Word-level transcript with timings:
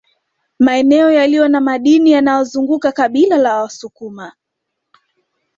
Maeneo 0.59 1.11
yaliyo 1.11 1.47
na 1.47 1.61
madini 1.61 2.11
yanawazunguka 2.11 2.91
kabila 2.91 3.37
la 3.37 3.55
Wasukuma 3.61 4.33